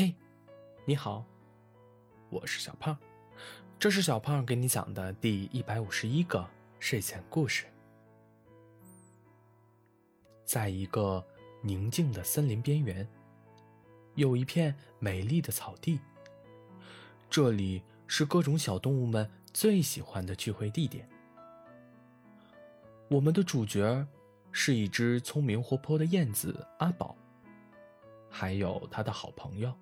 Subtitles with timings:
[0.00, 0.14] 嘿，
[0.84, 1.24] 你好，
[2.30, 2.96] 我是小胖，
[3.80, 7.66] 这是小胖给你讲的第一百五十一个睡前故事。
[10.44, 11.26] 在一个
[11.62, 13.04] 宁静的森林边缘，
[14.14, 15.98] 有一片美丽的草地，
[17.28, 21.08] 这里是各种小动物们最喜欢的聚会地点。
[23.08, 24.06] 我们的主角
[24.52, 27.16] 是一只聪明活泼的燕子阿宝。
[28.30, 29.74] 还有他的好朋友，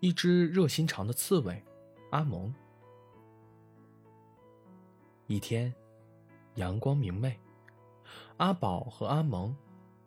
[0.00, 1.62] 一只热心肠的刺猬
[2.10, 2.54] 阿蒙。
[5.26, 5.72] 一天，
[6.56, 7.38] 阳光明媚，
[8.36, 9.56] 阿宝和阿蒙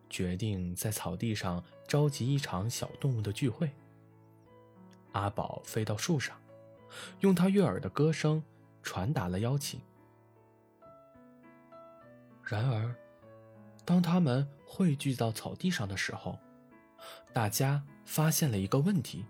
[0.08, 3.70] 决定在草地上召集一场小动物的聚会。
[5.12, 6.40] 阿宝飞到树上，
[7.20, 8.42] 用他悦耳的歌声
[8.82, 9.80] 传达了邀请。
[12.44, 12.94] 然而，
[13.84, 16.38] 当他们汇聚到草地上的时候，
[17.32, 19.24] 大家发现了一个问题：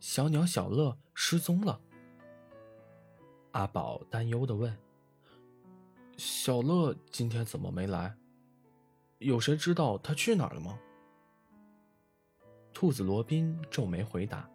[0.00, 1.78] 小鸟小乐失踪了。
[3.52, 4.74] 阿宝担忧地问
[6.16, 8.16] ：“小乐今天怎么没来？
[9.18, 10.78] 有谁知道他去哪儿了吗？”
[12.72, 14.48] 兔子罗宾皱眉回答：“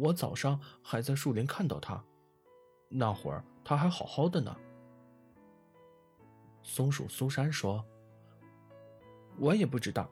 [0.00, 2.04] 我早上还在树林看到他，
[2.90, 4.54] 那会儿他还好好的呢。”
[6.62, 7.82] 松鼠苏珊说。
[9.38, 10.10] 我也不知道，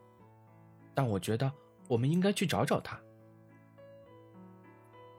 [0.95, 1.49] 但我觉得
[1.87, 2.99] 我们应该去找找他。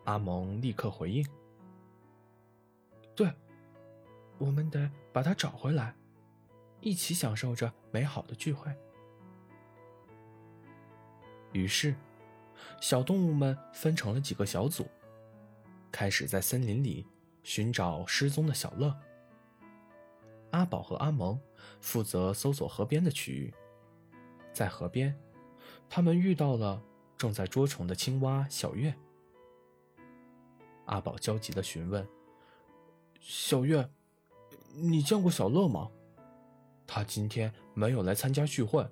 [0.05, 1.27] 阿蒙立刻回应
[3.15, 3.33] ：“对，
[4.39, 5.95] 我们得把他找回来，
[6.81, 8.75] 一起享受着美好的聚会。”
[11.53, 11.95] 于是，
[12.81, 14.89] 小动物们分成了几个小组，
[15.91, 17.07] 开始在森林里
[17.43, 18.97] 寻找失踪的小乐。
[20.51, 21.39] 阿宝和阿蒙
[21.81, 23.55] 负责搜索河边的区域。
[24.53, 25.17] 在河边，
[25.89, 26.83] 他们遇到了
[27.17, 28.95] 正在捉虫的青蛙小月。
[30.93, 32.07] 阿宝焦急地询问
[33.19, 33.89] ：“小月，
[34.75, 35.91] 你见过小乐吗？
[36.87, 38.87] 他今天没有来参加聚会，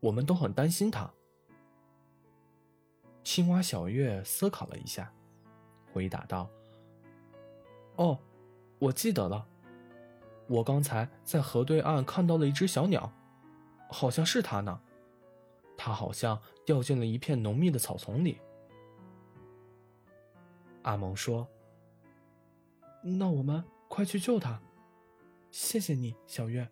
[0.00, 1.12] 我们都很担心他。”
[3.22, 5.12] 青蛙小月思考了一下，
[5.92, 6.48] 回答道
[7.96, 8.18] ：“哦，
[8.78, 9.46] 我记得了，
[10.46, 13.12] 我刚才在河对岸看到了一只小鸟。”
[13.90, 14.80] 好像是他呢，
[15.76, 18.38] 他好像掉进了一片浓密的草丛里。
[20.88, 21.46] 阿蒙说
[23.04, 24.58] ：“那我们快去救他，
[25.50, 26.66] 谢谢你，小月。”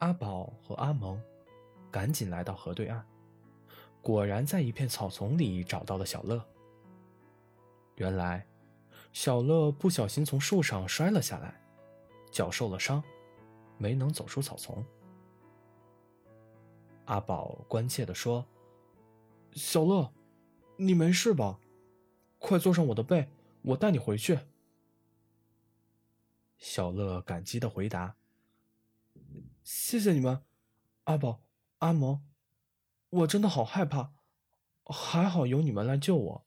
[0.00, 1.18] 阿宝和阿蒙
[1.90, 3.02] 赶紧来到河对岸，
[4.02, 6.44] 果然在一片草丛里找到了小乐。
[7.94, 8.46] 原来，
[9.14, 11.58] 小乐不小心从树上摔了下来，
[12.30, 13.02] 脚受了伤。
[13.78, 14.84] 没能走出草丛，
[17.06, 18.46] 阿宝关切地说
[19.54, 20.12] ：“小乐，
[20.76, 21.58] 你没事吧？
[22.38, 23.28] 快坐上我的背，
[23.62, 24.38] 我带你回去。”
[26.58, 28.16] 小乐感激的回答
[29.62, 30.42] ：“谢谢你们，
[31.04, 31.40] 阿宝、
[31.78, 32.22] 阿蒙，
[33.10, 34.12] 我真的好害怕，
[34.84, 36.44] 还好有你们来救我。”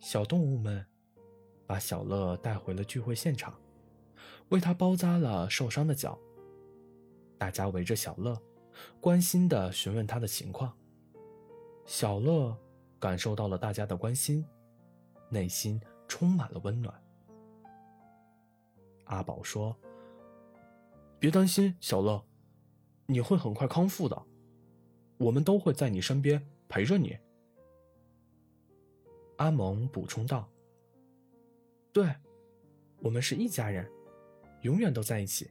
[0.00, 0.86] 小动物们
[1.66, 3.58] 把小乐带回了聚会现场。
[4.48, 6.18] 为他包扎了受伤的脚。
[7.36, 8.40] 大家围着小乐，
[9.00, 10.76] 关心地询问他的情况。
[11.84, 12.56] 小乐
[12.98, 14.44] 感受到了大家的关心，
[15.28, 16.94] 内心充满了温暖。
[19.04, 19.76] 阿宝说
[21.18, 22.22] ：“别担心，小乐，
[23.06, 24.22] 你会很快康复的，
[25.16, 27.18] 我们都会在你身边陪着你。”
[29.38, 30.48] 阿蒙补充道
[31.92, 32.14] ：“对，
[33.00, 33.90] 我们是一家人。”
[34.62, 35.48] 永远都在一起。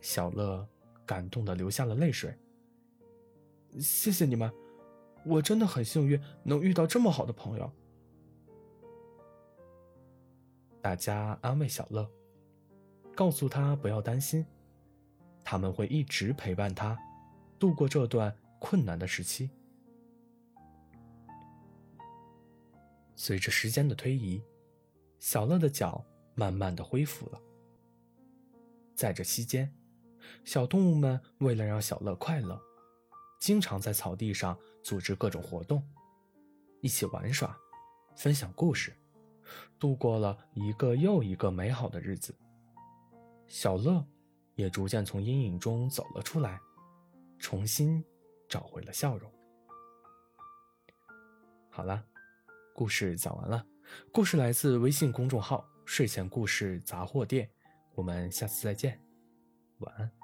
[0.00, 0.66] 小乐
[1.06, 2.36] 感动的流下了泪水。
[3.80, 4.52] 谢谢你们，
[5.24, 7.70] 我真的很幸运能遇到这么好的朋友。
[10.80, 12.10] 大家安慰小乐，
[13.14, 14.44] 告诉他不要担心，
[15.42, 16.98] 他们会一直陪伴他，
[17.58, 19.50] 度过这段困难的时期。
[23.14, 24.42] 随着时间的推移，
[25.18, 26.04] 小乐的脚。
[26.36, 27.40] 慢慢的恢复了。
[28.96, 29.72] 在这期间，
[30.42, 32.60] 小动物们为了让小乐快乐，
[33.38, 35.86] 经常在草地上组织各种活动，
[36.80, 37.56] 一起玩耍，
[38.16, 38.96] 分享故事，
[39.78, 42.34] 度过了一个又一个美好的日子。
[43.46, 44.04] 小乐
[44.54, 46.58] 也逐渐从阴影中走了出来，
[47.38, 48.04] 重新
[48.48, 49.30] 找回了笑容。
[51.70, 52.04] 好了，
[52.74, 53.66] 故事讲完了。
[54.10, 55.68] 故事来自微信公众号。
[55.86, 57.50] 睡前故事杂货店，
[57.94, 58.98] 我们下次再见。
[59.80, 60.23] 晚安。